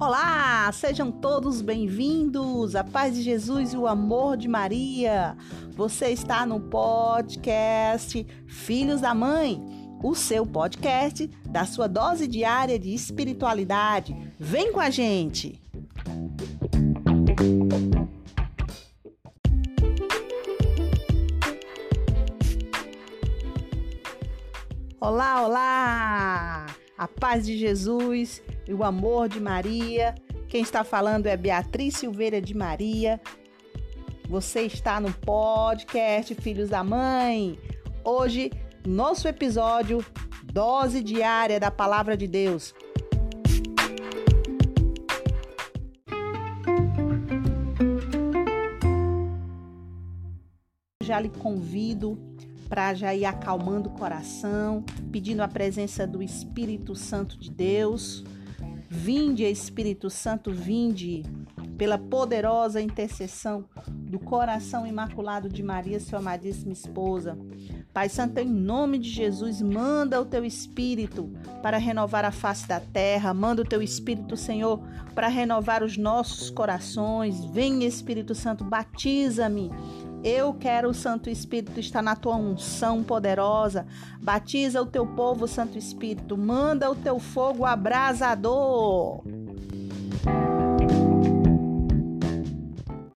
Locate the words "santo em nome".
68.06-68.98